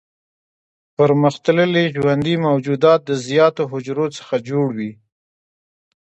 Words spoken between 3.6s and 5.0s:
حجرو څخه جوړ وي.